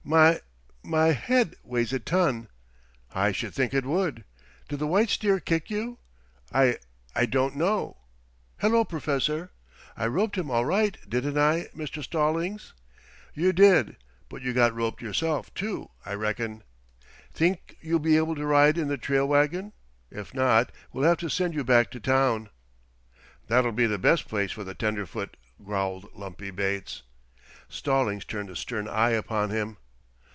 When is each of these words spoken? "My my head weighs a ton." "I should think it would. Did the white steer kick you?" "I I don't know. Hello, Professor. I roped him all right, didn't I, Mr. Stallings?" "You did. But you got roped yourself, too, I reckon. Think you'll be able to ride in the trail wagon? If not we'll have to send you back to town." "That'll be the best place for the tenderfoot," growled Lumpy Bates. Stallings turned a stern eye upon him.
"My 0.03 0.41
my 0.83 1.09
head 1.13 1.55
weighs 1.63 1.93
a 1.93 1.99
ton." 1.99 2.49
"I 3.13 3.31
should 3.31 3.53
think 3.53 3.71
it 3.73 3.85
would. 3.85 4.25
Did 4.67 4.79
the 4.79 4.87
white 4.87 5.09
steer 5.09 5.39
kick 5.39 5.69
you?" 5.69 5.99
"I 6.51 6.79
I 7.15 7.25
don't 7.27 7.55
know. 7.55 7.97
Hello, 8.59 8.83
Professor. 8.83 9.51
I 9.95 10.07
roped 10.07 10.37
him 10.39 10.49
all 10.51 10.65
right, 10.65 10.97
didn't 11.07 11.37
I, 11.37 11.69
Mr. 11.75 12.01
Stallings?" 12.03 12.73
"You 13.35 13.53
did. 13.53 13.95
But 14.27 14.41
you 14.41 14.51
got 14.53 14.75
roped 14.75 15.01
yourself, 15.03 15.53
too, 15.53 15.91
I 16.05 16.15
reckon. 16.15 16.63
Think 17.33 17.77
you'll 17.79 17.99
be 17.99 18.17
able 18.17 18.35
to 18.35 18.45
ride 18.45 18.77
in 18.79 18.87
the 18.89 18.97
trail 18.97 19.27
wagon? 19.27 19.71
If 20.09 20.33
not 20.33 20.71
we'll 20.91 21.07
have 21.07 21.19
to 21.19 21.29
send 21.29 21.53
you 21.53 21.63
back 21.63 21.89
to 21.91 21.99
town." 22.01 22.49
"That'll 23.47 23.71
be 23.71 23.85
the 23.85 23.99
best 23.99 24.27
place 24.27 24.51
for 24.51 24.63
the 24.65 24.73
tenderfoot," 24.75 25.37
growled 25.63 26.11
Lumpy 26.15 26.49
Bates. 26.49 27.03
Stallings 27.69 28.25
turned 28.25 28.49
a 28.49 28.57
stern 28.57 28.87
eye 28.89 29.11
upon 29.11 29.51
him. 29.51 29.77